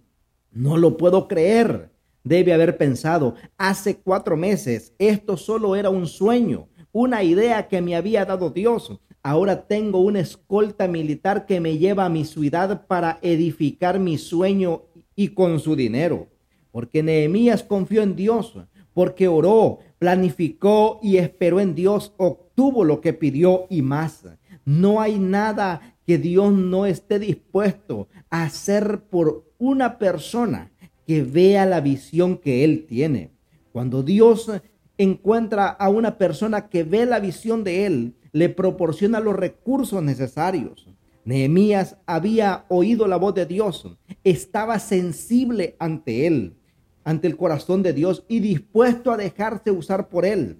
No 0.51 0.77
lo 0.77 0.97
puedo 0.97 1.27
creer. 1.27 1.89
Debe 2.23 2.53
haber 2.53 2.77
pensado, 2.77 3.35
hace 3.57 3.95
cuatro 3.97 4.35
meses 4.35 4.93
esto 4.99 5.37
solo 5.37 5.75
era 5.75 5.89
un 5.89 6.05
sueño, 6.05 6.67
una 6.91 7.23
idea 7.23 7.67
que 7.67 7.81
me 7.81 7.95
había 7.95 8.25
dado 8.25 8.49
Dios. 8.49 8.99
Ahora 9.23 9.67
tengo 9.67 9.99
una 9.99 10.19
escolta 10.19 10.87
militar 10.87 11.45
que 11.45 11.59
me 11.59 11.77
lleva 11.77 12.05
a 12.05 12.09
mi 12.09 12.25
ciudad 12.25 12.87
para 12.87 13.19
edificar 13.21 13.99
mi 13.99 14.17
sueño 14.17 14.83
y 15.15 15.29
con 15.29 15.59
su 15.59 15.75
dinero. 15.75 16.27
Porque 16.71 17.03
Nehemías 17.03 17.63
confió 17.63 18.01
en 18.01 18.15
Dios, 18.15 18.55
porque 18.93 19.27
oró, 19.27 19.79
planificó 19.97 20.99
y 21.01 21.17
esperó 21.17 21.59
en 21.59 21.75
Dios, 21.75 22.13
obtuvo 22.17 22.83
lo 22.83 23.01
que 23.01 23.13
pidió 23.13 23.65
y 23.69 23.81
más. 23.81 24.25
No 24.65 25.01
hay 25.01 25.19
nada 25.19 25.95
que 26.05 26.17
Dios 26.17 26.51
no 26.53 26.85
esté 26.85 27.19
dispuesto 27.19 28.07
a 28.29 28.43
hacer 28.43 29.01
por 29.09 29.45
una 29.57 29.97
persona 29.97 30.71
que 31.09 31.23
vea 31.23 31.65
la 31.65 31.81
visión 31.81 32.37
que 32.37 32.63
Él 32.63 32.85
tiene. 32.87 33.31
Cuando 33.71 34.03
Dios 34.03 34.51
encuentra 34.95 35.67
a 35.67 35.89
una 35.89 36.19
persona 36.19 36.69
que 36.69 36.83
ve 36.83 37.07
la 37.07 37.19
visión 37.19 37.63
de 37.63 37.87
Él, 37.87 38.13
le 38.31 38.49
proporciona 38.49 39.19
los 39.19 39.35
recursos 39.35 40.03
necesarios. 40.03 40.87
Nehemías 41.25 41.97
había 42.05 42.65
oído 42.69 43.07
la 43.07 43.15
voz 43.15 43.33
de 43.33 43.47
Dios, 43.47 43.87
estaba 44.23 44.77
sensible 44.77 45.75
ante 45.79 46.27
Él, 46.27 46.57
ante 47.03 47.25
el 47.25 47.37
corazón 47.37 47.81
de 47.81 47.93
Dios 47.93 48.23
y 48.27 48.39
dispuesto 48.39 49.11
a 49.11 49.17
dejarse 49.17 49.71
usar 49.71 50.09
por 50.09 50.27
Él. 50.27 50.59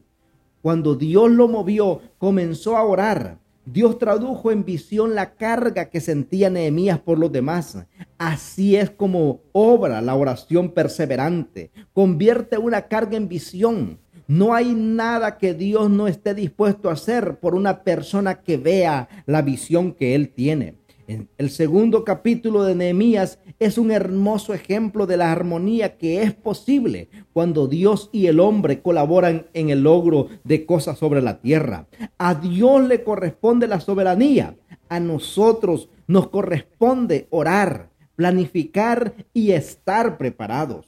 Cuando 0.64 0.96
Dios 0.96 1.30
lo 1.30 1.48
movió, 1.48 2.02
comenzó 2.18 2.76
a 2.76 2.84
orar. 2.84 3.38
Dios 3.72 4.00
tradujo 4.00 4.52
en 4.52 4.66
visión 4.66 5.14
la 5.14 5.36
carga 5.36 5.90
que 5.92 6.02
sentía 6.02 6.50
Nehemías 6.50 6.98
por 6.98 7.20
los 7.20 7.32
demás. 7.32 7.78
Así 8.18 8.76
es 8.76 8.90
como 8.90 9.42
obra 9.52 10.02
la 10.02 10.16
oración 10.16 10.72
perseverante. 10.72 11.70
Convierte 11.94 12.58
una 12.58 12.88
carga 12.88 13.16
en 13.16 13.30
visión. 13.30 14.00
No 14.28 14.56
hay 14.56 14.74
nada 14.74 15.38
que 15.38 15.54
Dios 15.54 15.88
no 15.92 16.08
esté 16.08 16.34
dispuesto 16.34 16.90
a 16.90 16.94
hacer 16.94 17.40
por 17.40 17.54
una 17.54 17.84
persona 17.84 18.42
que 18.42 18.58
vea 18.58 19.08
la 19.28 19.44
visión 19.44 19.94
que 19.94 20.16
Él 20.16 20.30
tiene. 20.30 20.79
El 21.40 21.50
segundo 21.50 22.04
capítulo 22.04 22.64
de 22.64 22.76
Nehemías 22.76 23.40
es 23.58 23.80
un 23.80 23.90
hermoso 23.90 24.54
ejemplo 24.54 25.08
de 25.08 25.18
la 25.18 25.32
armonía 25.32 25.98
que 25.98 26.22
es 26.22 26.36
posible 26.36 27.10
cuando 27.34 27.66
Dios 27.66 28.12
y 28.12 28.28
el 28.28 28.40
hombre 28.40 28.84
colaboran 28.84 29.48
en 29.54 29.70
el 29.72 29.82
logro 29.82 30.28
de 30.44 30.68
cosas 30.68 31.00
sobre 31.00 31.24
la 31.24 31.42
tierra. 31.42 31.88
A 32.20 32.36
Dios 32.36 32.88
le 32.88 33.04
corresponde 33.04 33.68
la 33.68 33.80
soberanía, 33.80 34.56
a 34.88 35.00
nosotros 35.00 35.90
nos 36.06 36.28
corresponde 36.30 37.26
orar, 37.32 37.90
planificar 38.16 39.16
y 39.34 39.54
estar 39.54 40.16
preparados. 40.16 40.86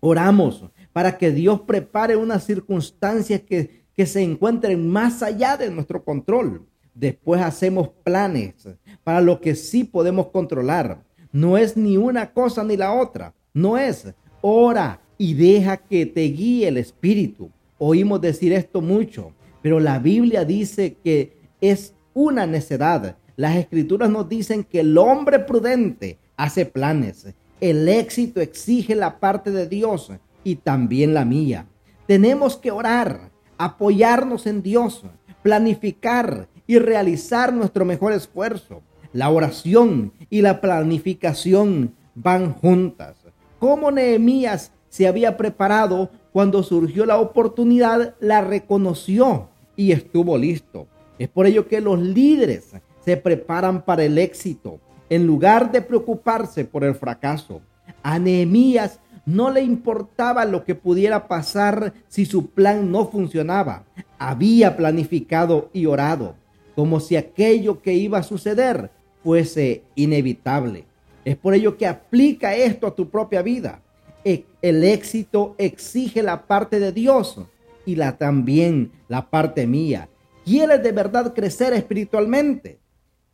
Oramos 0.00 0.66
para 0.92 1.16
que 1.16 1.30
Dios 1.30 1.62
prepare 1.62 2.14
unas 2.14 2.44
circunstancias 2.44 3.40
que, 3.40 3.86
que 3.96 4.04
se 4.04 4.22
encuentren 4.22 4.86
más 4.86 5.22
allá 5.22 5.56
de 5.56 5.70
nuestro 5.70 6.04
control. 6.04 6.66
Después 7.00 7.40
hacemos 7.40 7.88
planes 8.04 8.68
para 9.02 9.22
lo 9.22 9.40
que 9.40 9.54
sí 9.54 9.84
podemos 9.84 10.26
controlar. 10.26 11.02
No 11.32 11.56
es 11.56 11.74
ni 11.74 11.96
una 11.96 12.34
cosa 12.34 12.62
ni 12.62 12.76
la 12.76 12.92
otra. 12.92 13.32
No 13.54 13.78
es 13.78 14.12
ora 14.42 15.00
y 15.16 15.32
deja 15.32 15.78
que 15.78 16.04
te 16.04 16.20
guíe 16.24 16.68
el 16.68 16.76
Espíritu. 16.76 17.50
Oímos 17.78 18.20
decir 18.20 18.52
esto 18.52 18.82
mucho, 18.82 19.32
pero 19.62 19.80
la 19.80 19.98
Biblia 19.98 20.44
dice 20.44 20.98
que 21.02 21.38
es 21.62 21.94
una 22.12 22.46
necedad. 22.46 23.16
Las 23.34 23.56
escrituras 23.56 24.10
nos 24.10 24.28
dicen 24.28 24.62
que 24.62 24.80
el 24.80 24.98
hombre 24.98 25.38
prudente 25.38 26.18
hace 26.36 26.66
planes. 26.66 27.32
El 27.62 27.88
éxito 27.88 28.42
exige 28.42 28.94
la 28.94 29.20
parte 29.20 29.50
de 29.50 29.66
Dios 29.66 30.12
y 30.44 30.56
también 30.56 31.14
la 31.14 31.24
mía. 31.24 31.66
Tenemos 32.06 32.58
que 32.58 32.70
orar, 32.70 33.30
apoyarnos 33.56 34.46
en 34.46 34.62
Dios, 34.62 35.02
planificar 35.42 36.50
y 36.70 36.78
realizar 36.78 37.52
nuestro 37.52 37.84
mejor 37.84 38.12
esfuerzo. 38.12 38.80
La 39.12 39.28
oración 39.28 40.12
y 40.30 40.40
la 40.40 40.60
planificación 40.60 41.96
van 42.14 42.52
juntas. 42.52 43.16
Como 43.58 43.90
Nehemías 43.90 44.70
se 44.88 45.08
había 45.08 45.36
preparado 45.36 46.10
cuando 46.32 46.62
surgió 46.62 47.06
la 47.06 47.18
oportunidad, 47.18 48.14
la 48.20 48.40
reconoció 48.42 49.48
y 49.74 49.90
estuvo 49.90 50.38
listo. 50.38 50.86
Es 51.18 51.28
por 51.28 51.46
ello 51.46 51.66
que 51.66 51.80
los 51.80 51.98
líderes 51.98 52.70
se 53.04 53.16
preparan 53.16 53.84
para 53.84 54.04
el 54.04 54.16
éxito 54.16 54.78
en 55.08 55.26
lugar 55.26 55.72
de 55.72 55.82
preocuparse 55.82 56.64
por 56.64 56.84
el 56.84 56.94
fracaso. 56.94 57.62
A 58.04 58.20
Nehemías 58.20 59.00
no 59.26 59.50
le 59.50 59.62
importaba 59.62 60.44
lo 60.44 60.62
que 60.62 60.76
pudiera 60.76 61.26
pasar 61.26 61.94
si 62.06 62.26
su 62.26 62.50
plan 62.50 62.92
no 62.92 63.08
funcionaba. 63.08 63.86
Había 64.20 64.76
planificado 64.76 65.68
y 65.72 65.86
orado 65.86 66.38
como 66.80 66.98
si 66.98 67.14
aquello 67.14 67.82
que 67.82 67.92
iba 67.92 68.16
a 68.16 68.22
suceder 68.22 68.90
fuese 69.22 69.82
inevitable. 69.96 70.86
Es 71.26 71.36
por 71.36 71.52
ello 71.52 71.76
que 71.76 71.86
aplica 71.86 72.56
esto 72.56 72.86
a 72.86 72.94
tu 72.94 73.10
propia 73.10 73.42
vida. 73.42 73.82
E, 74.24 74.46
el 74.62 74.82
éxito 74.82 75.54
exige 75.58 76.22
la 76.22 76.46
parte 76.46 76.80
de 76.80 76.90
Dios 76.90 77.38
y 77.84 77.96
la 77.96 78.16
también 78.16 78.92
la 79.08 79.28
parte 79.28 79.66
mía. 79.66 80.08
¿Quieres 80.46 80.82
de 80.82 80.92
verdad 80.92 81.34
crecer 81.34 81.74
espiritualmente? 81.74 82.78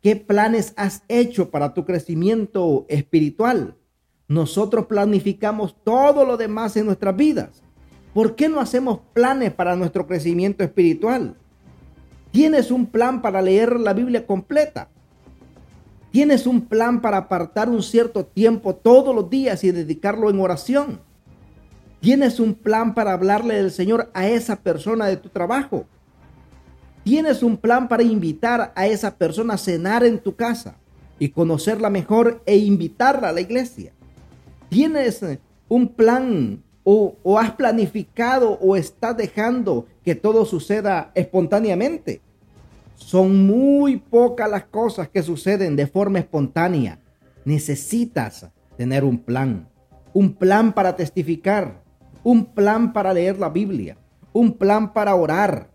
¿Qué 0.03 0.17
planes 0.17 0.73
has 0.75 1.03
hecho 1.07 1.49
para 1.49 1.73
tu 1.73 1.85
crecimiento 1.85 2.85
espiritual? 2.89 3.77
Nosotros 4.27 4.87
planificamos 4.87 5.73
todo 5.85 6.25
lo 6.25 6.35
demás 6.35 6.75
en 6.75 6.85
nuestras 6.85 7.15
vidas. 7.15 7.63
¿Por 8.13 8.35
qué 8.35 8.49
no 8.49 8.59
hacemos 8.59 8.99
planes 9.13 9.53
para 9.53 9.77
nuestro 9.77 10.05
crecimiento 10.05 10.65
espiritual? 10.65 11.37
¿Tienes 12.37 12.69
un 12.69 12.85
plan 12.85 13.23
para 13.23 13.41
leer 13.41 13.79
la 13.79 13.93
Biblia 13.93 14.27
completa? 14.27 14.89
¿Tienes 16.11 16.45
un 16.45 16.67
plan 16.67 17.01
para 17.01 17.17
apartar 17.17 17.67
un 17.67 17.81
cierto 17.81 18.27
tiempo 18.27 18.75
todos 18.75 19.15
los 19.15 19.27
días 19.27 19.63
y 19.63 19.71
dedicarlo 19.71 20.29
en 20.29 20.39
oración? 20.39 20.99
¿Tienes 21.99 22.39
un 22.39 22.53
plan 22.53 22.93
para 22.93 23.13
hablarle 23.13 23.55
del 23.55 23.71
Señor 23.71 24.11
a 24.13 24.27
esa 24.27 24.57
persona 24.57 25.07
de 25.07 25.17
tu 25.17 25.29
trabajo? 25.29 25.87
¿Tienes 27.03 27.41
un 27.41 27.57
plan 27.57 27.87
para 27.87 28.03
invitar 28.03 28.71
a 28.75 28.85
esa 28.85 29.15
persona 29.15 29.55
a 29.55 29.57
cenar 29.57 30.03
en 30.03 30.19
tu 30.19 30.35
casa 30.35 30.75
y 31.17 31.29
conocerla 31.29 31.89
mejor 31.89 32.43
e 32.45 32.57
invitarla 32.57 33.29
a 33.29 33.33
la 33.33 33.41
iglesia? 33.41 33.93
¿Tienes 34.69 35.25
un 35.69 35.87
plan 35.87 36.61
o, 36.83 37.17
o 37.23 37.39
has 37.39 37.53
planificado 37.53 38.59
o 38.61 38.75
estás 38.75 39.17
dejando 39.17 39.87
que 40.05 40.15
todo 40.15 40.45
suceda 40.45 41.11
espontáneamente. 41.15 42.21
Son 42.97 43.45
muy 43.45 43.97
pocas 43.97 44.49
las 44.49 44.65
cosas 44.65 45.07
que 45.07 45.21
suceden 45.21 45.75
de 45.75 45.87
forma 45.87 46.19
espontánea. 46.19 46.99
Necesitas 47.45 48.47
tener 48.75 49.03
un 49.03 49.19
plan. 49.19 49.69
Un 50.13 50.33
plan 50.33 50.73
para 50.73 50.95
testificar. 50.95 51.83
Un 52.23 52.43
plan 52.53 52.91
para 52.91 53.13
leer 53.13 53.37
la 53.37 53.49
Biblia. 53.49 53.97
Un 54.33 54.53
plan 54.57 54.93
para 54.93 55.15
orar. 55.15 55.69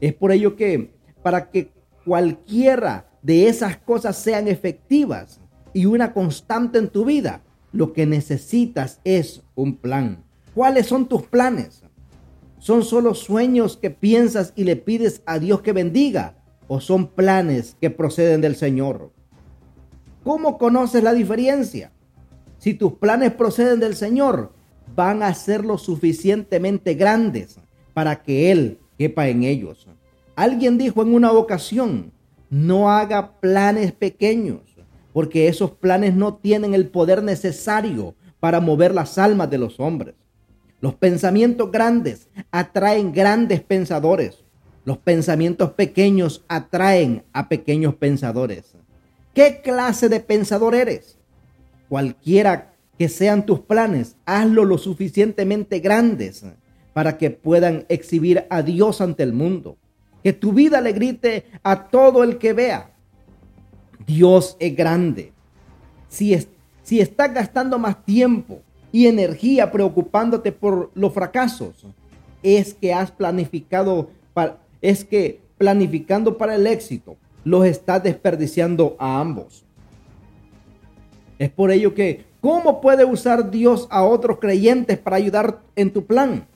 Es 0.00 0.12
por 0.12 0.32
ello 0.32 0.56
que 0.56 0.92
para 1.22 1.50
que 1.50 1.72
cualquiera 2.04 3.08
de 3.22 3.48
esas 3.48 3.76
cosas 3.76 4.16
sean 4.16 4.48
efectivas 4.48 5.40
y 5.72 5.86
una 5.86 6.12
constante 6.12 6.78
en 6.78 6.88
tu 6.88 7.04
vida, 7.04 7.42
lo 7.72 7.92
que 7.92 8.04
necesitas 8.04 9.00
es 9.04 9.42
un 9.54 9.76
plan. 9.76 10.24
¿Cuáles 10.54 10.86
son 10.86 11.06
tus 11.06 11.22
planes? 11.22 11.82
¿Son 12.58 12.82
solo 12.82 13.14
sueños 13.14 13.76
que 13.76 13.90
piensas 13.90 14.52
y 14.56 14.64
le 14.64 14.74
pides 14.74 15.22
a 15.24 15.38
Dios 15.38 15.62
que 15.62 15.72
bendiga? 15.72 16.37
¿O 16.68 16.80
son 16.80 17.08
planes 17.08 17.76
que 17.80 17.90
proceden 17.90 18.40
del 18.42 18.54
Señor? 18.54 19.10
¿Cómo 20.22 20.58
conoces 20.58 21.02
la 21.02 21.14
diferencia? 21.14 21.92
Si 22.58 22.74
tus 22.74 22.94
planes 22.94 23.32
proceden 23.32 23.80
del 23.80 23.96
Señor, 23.96 24.52
van 24.94 25.22
a 25.22 25.32
ser 25.32 25.64
lo 25.64 25.78
suficientemente 25.78 26.94
grandes 26.94 27.58
para 27.94 28.22
que 28.22 28.52
Él 28.52 28.78
quepa 28.98 29.28
en 29.28 29.44
ellos. 29.44 29.86
Alguien 30.36 30.76
dijo 30.76 31.02
en 31.02 31.14
una 31.14 31.32
ocasión, 31.32 32.12
no 32.50 32.90
haga 32.90 33.40
planes 33.40 33.92
pequeños, 33.92 34.60
porque 35.12 35.48
esos 35.48 35.70
planes 35.70 36.14
no 36.14 36.34
tienen 36.34 36.74
el 36.74 36.88
poder 36.88 37.22
necesario 37.22 38.14
para 38.40 38.60
mover 38.60 38.94
las 38.94 39.18
almas 39.18 39.50
de 39.50 39.58
los 39.58 39.80
hombres. 39.80 40.14
Los 40.80 40.94
pensamientos 40.94 41.72
grandes 41.72 42.28
atraen 42.50 43.12
grandes 43.12 43.62
pensadores. 43.62 44.44
Los 44.88 44.96
pensamientos 44.96 45.72
pequeños 45.72 46.46
atraen 46.48 47.22
a 47.34 47.50
pequeños 47.50 47.96
pensadores. 47.96 48.74
¿Qué 49.34 49.60
clase 49.62 50.08
de 50.08 50.18
pensador 50.18 50.74
eres? 50.74 51.18
Cualquiera 51.90 52.72
que 52.96 53.10
sean 53.10 53.44
tus 53.44 53.60
planes, 53.60 54.16
hazlo 54.24 54.64
lo 54.64 54.78
suficientemente 54.78 55.80
grandes 55.80 56.42
para 56.94 57.18
que 57.18 57.30
puedan 57.30 57.84
exhibir 57.90 58.46
a 58.48 58.62
Dios 58.62 59.02
ante 59.02 59.24
el 59.24 59.34
mundo. 59.34 59.76
Que 60.24 60.32
tu 60.32 60.54
vida 60.54 60.80
le 60.80 60.94
grite 60.94 61.44
a 61.62 61.88
todo 61.88 62.24
el 62.24 62.38
que 62.38 62.54
vea. 62.54 62.90
Dios 64.06 64.56
es 64.58 64.74
grande. 64.74 65.34
Si, 66.08 66.32
es, 66.32 66.48
si 66.82 67.02
estás 67.02 67.34
gastando 67.34 67.78
más 67.78 68.06
tiempo 68.06 68.62
y 68.90 69.06
energía 69.06 69.70
preocupándote 69.70 70.50
por 70.50 70.90
los 70.94 71.12
fracasos, 71.12 71.84
es 72.42 72.72
que 72.72 72.94
has 72.94 73.10
planificado, 73.10 74.08
para, 74.32 74.60
es 74.82 75.04
que 75.04 75.40
planificando 75.56 76.38
para 76.38 76.54
el 76.54 76.66
éxito, 76.66 77.16
los 77.44 77.66
estás 77.66 78.02
desperdiciando 78.02 78.96
a 78.98 79.20
ambos. 79.20 79.64
Es 81.38 81.50
por 81.50 81.70
ello 81.70 81.94
que, 81.94 82.24
¿cómo 82.40 82.80
puede 82.80 83.04
usar 83.04 83.50
Dios 83.50 83.86
a 83.90 84.02
otros 84.04 84.38
creyentes 84.38 84.98
para 84.98 85.16
ayudar 85.16 85.60
en 85.76 85.92
tu 85.92 86.04
plan? 86.04 86.46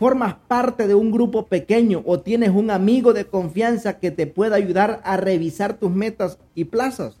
formas 0.00 0.36
parte 0.48 0.88
de 0.88 0.94
un 0.94 1.10
grupo 1.10 1.46
pequeño 1.46 2.02
o 2.06 2.20
tienes 2.20 2.48
un 2.48 2.70
amigo 2.70 3.12
de 3.12 3.26
confianza 3.26 3.98
que 3.98 4.10
te 4.10 4.26
pueda 4.26 4.56
ayudar 4.56 5.02
a 5.04 5.18
revisar 5.18 5.74
tus 5.74 5.90
metas 5.90 6.38
y 6.54 6.64
plazas. 6.64 7.18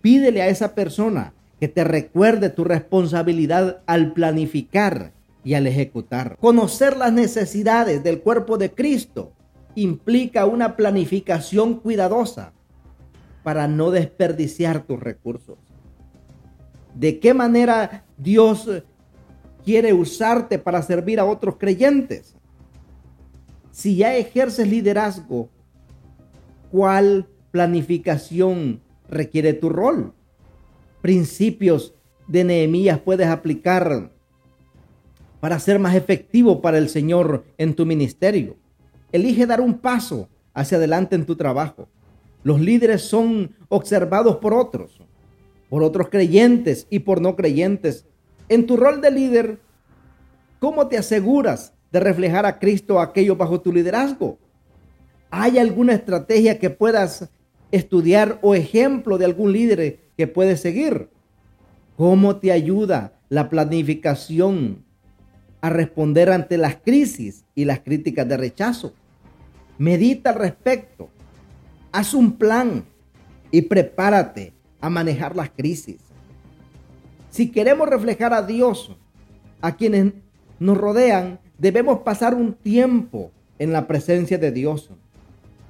Pídele 0.00 0.40
a 0.40 0.48
esa 0.48 0.74
persona 0.74 1.34
que 1.60 1.68
te 1.68 1.84
recuerde 1.84 2.48
tu 2.48 2.64
responsabilidad 2.64 3.82
al 3.84 4.14
planificar 4.14 5.12
y 5.44 5.54
al 5.54 5.66
ejecutar. 5.66 6.36
Conocer 6.40 6.96
las 6.96 7.12
necesidades 7.12 8.02
del 8.02 8.20
cuerpo 8.20 8.58
de 8.58 8.72
Cristo 8.72 9.32
implica 9.74 10.46
una 10.46 10.76
planificación 10.76 11.74
cuidadosa 11.80 12.52
para 13.42 13.68
no 13.68 13.90
desperdiciar 13.90 14.84
tus 14.86 14.98
recursos. 14.98 15.58
¿De 16.94 17.20
qué 17.20 17.34
manera 17.34 18.06
Dios 18.16 18.68
quiere 19.64 19.94
usarte 19.94 20.58
para 20.58 20.82
servir 20.82 21.18
a 21.18 21.24
otros 21.24 21.56
creyentes. 21.56 22.36
Si 23.70 23.96
ya 23.96 24.14
ejerces 24.14 24.68
liderazgo, 24.68 25.48
¿cuál 26.70 27.26
planificación 27.50 28.82
requiere 29.08 29.54
tu 29.54 29.70
rol? 29.70 30.12
Principios 31.00 31.94
de 32.28 32.44
Nehemías 32.44 33.00
puedes 33.00 33.26
aplicar 33.26 34.12
para 35.44 35.58
ser 35.58 35.78
más 35.78 35.94
efectivo 35.94 36.62
para 36.62 36.78
el 36.78 36.88
Señor 36.88 37.44
en 37.58 37.74
tu 37.74 37.84
ministerio. 37.84 38.56
Elige 39.12 39.44
dar 39.44 39.60
un 39.60 39.74
paso 39.74 40.30
hacia 40.54 40.78
adelante 40.78 41.16
en 41.16 41.26
tu 41.26 41.36
trabajo. 41.36 41.86
Los 42.44 42.62
líderes 42.62 43.02
son 43.02 43.54
observados 43.68 44.36
por 44.36 44.54
otros, 44.54 45.02
por 45.68 45.82
otros 45.82 46.08
creyentes 46.08 46.86
y 46.88 47.00
por 47.00 47.20
no 47.20 47.36
creyentes 47.36 48.06
en 48.48 48.64
tu 48.64 48.78
rol 48.78 49.02
de 49.02 49.10
líder, 49.10 49.58
¿cómo 50.60 50.88
te 50.88 50.96
aseguras 50.96 51.74
de 51.92 52.00
reflejar 52.00 52.46
a 52.46 52.58
Cristo 52.58 52.98
a 52.98 53.02
aquellos 53.02 53.36
bajo 53.36 53.60
tu 53.60 53.70
liderazgo? 53.70 54.38
¿Hay 55.30 55.58
alguna 55.58 55.92
estrategia 55.92 56.58
que 56.58 56.70
puedas 56.70 57.28
estudiar 57.70 58.38
o 58.40 58.54
ejemplo 58.54 59.18
de 59.18 59.26
algún 59.26 59.52
líder 59.52 60.00
que 60.16 60.26
puedes 60.26 60.62
seguir? 60.62 61.10
¿Cómo 61.98 62.36
te 62.36 62.50
ayuda 62.50 63.20
la 63.28 63.50
planificación 63.50 64.83
a 65.64 65.70
responder 65.70 66.28
ante 66.28 66.58
las 66.58 66.76
crisis 66.76 67.46
y 67.54 67.64
las 67.64 67.80
críticas 67.80 68.28
de 68.28 68.36
rechazo? 68.36 68.92
Medita 69.78 70.28
al 70.28 70.36
respecto. 70.36 71.08
Haz 71.90 72.12
un 72.12 72.32
plan 72.32 72.84
y 73.50 73.62
prepárate 73.62 74.52
a 74.82 74.90
manejar 74.90 75.34
las 75.34 75.48
crisis. 75.48 75.96
Si 77.30 77.50
queremos 77.50 77.88
reflejar 77.88 78.34
a 78.34 78.42
Dios 78.42 78.94
a 79.62 79.74
quienes 79.74 80.12
nos 80.58 80.76
rodean, 80.76 81.40
debemos 81.56 82.00
pasar 82.00 82.34
un 82.34 82.52
tiempo 82.52 83.30
en 83.58 83.72
la 83.72 83.86
presencia 83.86 84.36
de 84.36 84.52
Dios. 84.52 84.90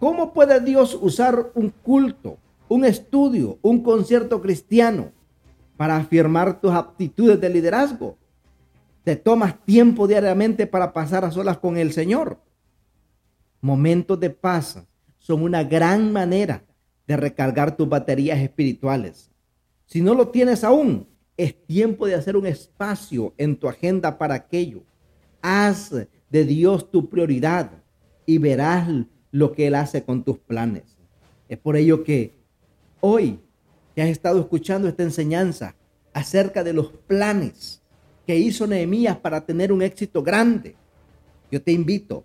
¿Cómo 0.00 0.32
puede 0.32 0.58
Dios 0.58 0.98
usar 1.00 1.52
un 1.54 1.70
culto, 1.70 2.36
un 2.68 2.84
estudio, 2.84 3.58
un 3.62 3.84
concierto 3.84 4.42
cristiano 4.42 5.12
para 5.76 5.98
afirmar 5.98 6.60
tus 6.60 6.72
aptitudes 6.72 7.40
de 7.40 7.48
liderazgo? 7.48 8.16
Te 9.04 9.16
tomas 9.16 9.62
tiempo 9.66 10.06
diariamente 10.08 10.66
para 10.66 10.94
pasar 10.94 11.26
a 11.26 11.30
solas 11.30 11.58
con 11.58 11.76
el 11.76 11.92
Señor. 11.92 12.38
Momentos 13.60 14.18
de 14.18 14.30
paz 14.30 14.82
son 15.18 15.42
una 15.42 15.62
gran 15.62 16.10
manera 16.10 16.64
de 17.06 17.18
recargar 17.18 17.76
tus 17.76 17.86
baterías 17.86 18.38
espirituales. 18.40 19.30
Si 19.84 20.00
no 20.00 20.14
lo 20.14 20.28
tienes 20.28 20.64
aún, 20.64 21.06
es 21.36 21.54
tiempo 21.66 22.06
de 22.06 22.14
hacer 22.14 22.34
un 22.34 22.46
espacio 22.46 23.34
en 23.36 23.56
tu 23.56 23.68
agenda 23.68 24.16
para 24.16 24.34
aquello. 24.34 24.82
Haz 25.42 25.90
de 26.30 26.44
Dios 26.44 26.90
tu 26.90 27.10
prioridad 27.10 27.70
y 28.24 28.38
verás 28.38 28.88
lo 29.30 29.52
que 29.52 29.66
Él 29.66 29.74
hace 29.74 30.02
con 30.02 30.24
tus 30.24 30.38
planes. 30.38 30.96
Es 31.50 31.58
por 31.58 31.76
ello 31.76 32.04
que 32.04 32.38
hoy 33.00 33.38
que 33.94 34.00
has 34.00 34.08
estado 34.08 34.40
escuchando 34.40 34.88
esta 34.88 35.02
enseñanza 35.02 35.76
acerca 36.14 36.64
de 36.64 36.72
los 36.72 36.90
planes 36.90 37.83
que 38.26 38.36
hizo 38.36 38.66
Nehemías 38.66 39.16
para 39.18 39.44
tener 39.44 39.72
un 39.72 39.82
éxito 39.82 40.22
grande, 40.22 40.76
yo 41.50 41.62
te 41.62 41.72
invito 41.72 42.24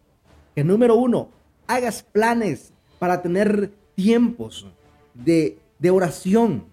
que 0.56 0.64
número 0.64 0.96
uno, 0.96 1.30
hagas 1.68 2.04
planes 2.04 2.74
para 2.98 3.22
tener 3.22 3.72
tiempos 3.96 4.66
de, 5.14 5.58
oración 5.92 6.66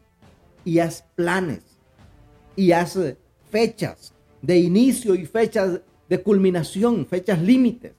y 0.65 0.79
haz 0.79 1.05
planes 1.15 1.63
y 2.57 2.73
hace 2.73 3.17
fechas 3.51 4.13
de 4.43 4.59
inicio 4.59 5.15
y 5.15 5.27
fechas 5.27 5.81
de 6.09 6.23
culminación, 6.23 7.07
fechas 7.07 7.41
límites 7.41 7.93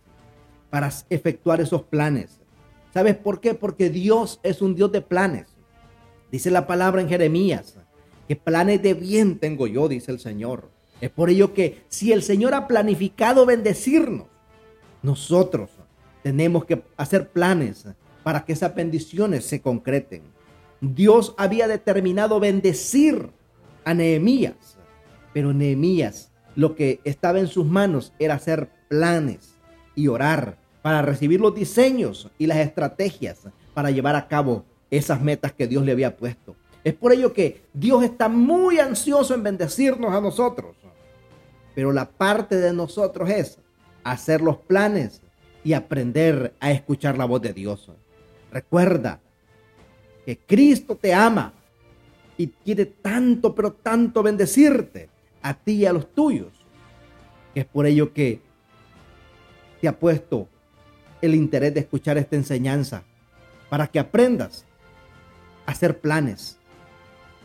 para 0.70 0.92
efectuar 1.10 1.62
esos 1.62 1.84
planes. 1.84 2.40
¿Sabes 2.94 3.16
por 3.16 3.40
qué? 3.40 3.54
Porque 3.54 3.90
Dios 3.90 4.40
es 4.44 4.62
un 4.62 4.76
Dios 4.76 4.92
de 4.92 5.02
planes. 5.02 5.48
Dice 6.32 6.52
la 6.52 6.68
palabra 6.68 7.02
en 7.02 7.10
Jeremías, 7.10 7.76
que 8.28 8.36
planes 8.36 8.82
de 8.82 8.94
bien 8.94 9.40
tengo 9.40 9.68
yo, 9.68 9.88
dice 9.88 10.12
el 10.12 10.20
Señor. 10.20 10.70
Es 11.02 11.10
por 11.10 11.30
ello 11.30 11.54
que 11.54 11.84
si 11.90 12.12
el 12.12 12.24
Señor 12.24 12.54
ha 12.54 12.68
planificado 12.68 13.46
bendecirnos, 13.46 14.28
nosotros 15.04 15.70
tenemos 16.24 16.66
que 16.66 16.82
hacer 16.98 17.30
planes 17.30 17.86
para 18.24 18.44
que 18.44 18.54
esas 18.54 18.74
bendiciones 18.74 19.46
se 19.46 19.62
concreten. 19.62 20.24
Dios 20.82 21.34
había 21.38 21.68
determinado 21.68 22.40
bendecir 22.40 23.30
a 23.86 23.94
Nehemías. 23.94 24.78
Pero 25.34 25.54
Nehemías 25.54 26.32
lo 26.56 26.76
que 26.76 27.00
estaba 27.04 27.40
en 27.40 27.48
sus 27.48 27.66
manos 27.66 28.14
era 28.18 28.34
hacer 28.34 28.70
planes 28.88 29.54
y 29.94 30.08
orar 30.08 30.58
para 30.82 31.04
recibir 31.04 31.40
los 31.40 31.54
diseños 31.54 32.32
y 32.40 32.48
las 32.48 32.58
estrategias 32.58 33.42
para 33.74 33.92
llevar 33.92 34.16
a 34.16 34.28
cabo 34.28 34.66
esas 34.90 35.22
metas 35.22 35.54
que 35.54 35.68
Dios 35.68 35.86
le 35.86 35.92
había 35.92 36.18
puesto. 36.18 36.56
Es 36.84 36.94
por 36.94 37.12
ello 37.12 37.34
que 37.34 37.64
Dios 37.74 38.04
está 38.04 38.30
muy 38.30 38.80
ansioso 38.80 39.36
en 39.36 39.44
bendecirnos 39.44 40.14
a 40.14 40.22
nosotros. 40.22 40.77
Pero 41.78 41.94
la 41.94 42.10
parte 42.10 42.56
de 42.56 42.74
nosotros 42.74 43.30
es 43.30 43.60
hacer 44.04 44.42
los 44.42 44.58
planes 44.58 45.22
y 45.64 45.74
aprender 45.74 46.56
a 46.60 46.72
escuchar 46.72 47.20
la 47.20 47.26
voz 47.26 47.40
de 47.44 47.54
Dios. 47.54 47.92
Recuerda 48.52 49.20
que 50.26 50.40
Cristo 50.40 50.96
te 50.96 51.14
ama 51.14 51.54
y 52.36 52.48
quiere 52.48 52.88
tanto, 52.88 53.54
pero 53.54 53.74
tanto 53.74 54.24
bendecirte 54.24 55.08
a 55.44 55.54
ti 55.54 55.74
y 55.74 55.86
a 55.86 55.94
los 55.94 56.12
tuyos, 56.16 56.52
es 57.54 57.66
por 57.66 57.86
ello 57.86 58.12
que 58.12 58.42
te 59.80 59.88
ha 59.88 60.00
puesto 60.00 60.48
el 61.22 61.36
interés 61.36 61.76
de 61.76 61.82
escuchar 61.82 62.18
esta 62.18 62.36
enseñanza, 62.36 63.04
para 63.70 63.86
que 63.86 64.00
aprendas 64.00 64.66
a 65.68 65.74
hacer 65.74 66.00
planes 66.00 66.58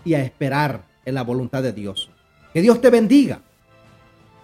y 0.07 0.15
a 0.15 0.25
esperar 0.25 0.87
en 1.05 1.17
la 1.17 1.23
voluntad 1.23 1.63
de 1.63 1.75
Dios. 1.75 2.11
Que 2.55 2.63
Dios 2.63 2.81
te 2.81 2.89
bendiga, 2.89 3.43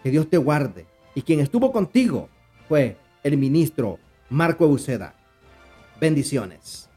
que 0.03 0.11
Dios 0.11 0.29
te 0.29 0.37
guarde. 0.37 0.87
Y 1.15 1.23
quien 1.23 1.41
estuvo 1.41 1.73
contigo 1.73 2.29
fue 2.69 2.97
el 3.23 3.37
ministro 3.37 3.99
Marco 4.31 4.65
Euseda. 4.65 5.15
Bendiciones. 6.01 6.88